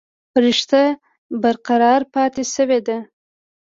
[0.43, 0.81] رشته
[1.41, 2.97] برقرار پاتې شوې ده